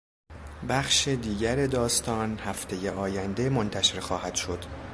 بخش 0.69 1.07
دیگر 1.07 1.67
داستان 1.67 2.39
هفتهی 2.39 2.89
آینده 2.89 3.49
منتشر 3.49 3.99
خواهد 3.99 4.35
شد. 4.35 4.59